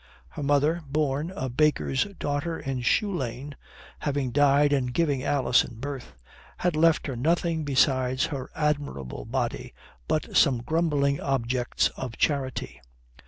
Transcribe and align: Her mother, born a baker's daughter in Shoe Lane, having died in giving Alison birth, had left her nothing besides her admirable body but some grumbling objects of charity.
Her 0.29 0.41
mother, 0.41 0.81
born 0.89 1.29
a 1.29 1.47
baker's 1.47 2.05
daughter 2.19 2.57
in 2.59 2.81
Shoe 2.81 3.15
Lane, 3.15 3.55
having 3.99 4.31
died 4.31 4.73
in 4.73 4.87
giving 4.87 5.23
Alison 5.23 5.75
birth, 5.75 6.15
had 6.57 6.75
left 6.75 7.05
her 7.05 7.15
nothing 7.15 7.63
besides 7.65 8.25
her 8.25 8.49
admirable 8.55 9.25
body 9.25 9.75
but 10.07 10.35
some 10.35 10.63
grumbling 10.63 11.21
objects 11.21 11.89
of 11.89 12.17
charity. 12.17 12.81